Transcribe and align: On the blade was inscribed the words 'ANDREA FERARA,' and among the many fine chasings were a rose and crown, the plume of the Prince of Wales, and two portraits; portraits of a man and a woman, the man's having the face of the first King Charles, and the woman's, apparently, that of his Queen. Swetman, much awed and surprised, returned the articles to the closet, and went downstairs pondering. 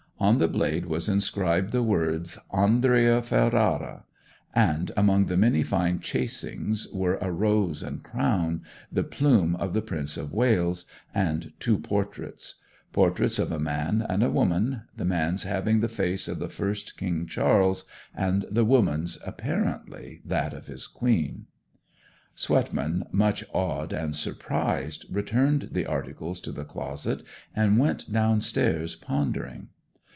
On 0.23 0.37
the 0.37 0.47
blade 0.47 0.85
was 0.85 1.09
inscribed 1.09 1.71
the 1.71 1.81
words 1.81 2.37
'ANDREA 2.53 3.23
FERARA,' 3.23 4.03
and 4.53 4.91
among 4.95 5.25
the 5.25 5.35
many 5.35 5.63
fine 5.63 5.99
chasings 5.99 6.87
were 6.93 7.15
a 7.15 7.31
rose 7.31 7.81
and 7.81 8.03
crown, 8.03 8.61
the 8.91 9.03
plume 9.03 9.55
of 9.55 9.73
the 9.73 9.81
Prince 9.81 10.17
of 10.17 10.31
Wales, 10.31 10.85
and 11.11 11.53
two 11.59 11.79
portraits; 11.79 12.61
portraits 12.93 13.39
of 13.39 13.51
a 13.51 13.57
man 13.57 14.05
and 14.07 14.21
a 14.21 14.29
woman, 14.29 14.83
the 14.95 15.05
man's 15.05 15.41
having 15.41 15.79
the 15.79 15.89
face 15.89 16.27
of 16.27 16.37
the 16.37 16.47
first 16.49 16.97
King 16.97 17.25
Charles, 17.25 17.85
and 18.13 18.45
the 18.47 18.63
woman's, 18.63 19.17
apparently, 19.25 20.21
that 20.23 20.53
of 20.53 20.67
his 20.67 20.85
Queen. 20.85 21.47
Swetman, 22.35 23.07
much 23.11 23.43
awed 23.53 23.91
and 23.91 24.15
surprised, 24.15 25.03
returned 25.09 25.69
the 25.71 25.87
articles 25.87 26.39
to 26.41 26.51
the 26.51 26.63
closet, 26.63 27.23
and 27.55 27.79
went 27.79 28.13
downstairs 28.13 28.93
pondering. 28.93 29.69